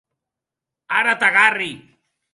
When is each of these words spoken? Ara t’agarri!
Ara 0.97 1.13
t’agarri! 1.21 1.71